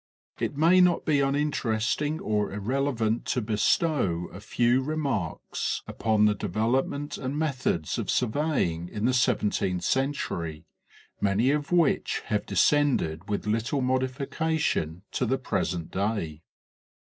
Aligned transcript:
It 0.39 0.57
may 0.57 0.81
not 0.81 1.05
be 1.05 1.19
uninteresting 1.19 2.19
or 2.21 2.51
irrelevant 2.51 3.25
to 3.25 3.39
bestow 3.43 4.29
a 4.33 4.39
few 4.39 4.81
re 4.81 4.95
marks 4.95 5.83
upon 5.87 6.25
the 6.25 6.33
development 6.33 7.19
and 7.19 7.37
methods 7.37 7.99
of 7.99 8.09
surveying 8.09 8.89
in 8.89 9.05
the 9.05 9.13
seventeenth 9.13 9.83
century, 9.83 10.65
many 11.19 11.51
of 11.51 11.71
which 11.71 12.21
have 12.31 12.47
descended 12.47 13.29
with 13.29 13.45
little 13.45 13.81
modification 13.81 15.03
to 15.11 15.27
the 15.27 15.37
present 15.37 15.91
day. 15.91 16.41